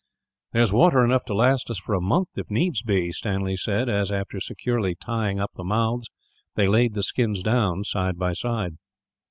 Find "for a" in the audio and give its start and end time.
1.77-2.01